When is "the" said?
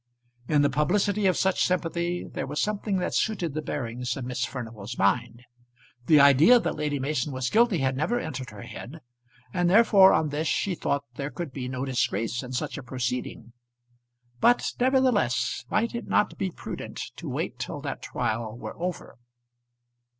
0.63-0.69, 3.53-3.61, 6.07-6.19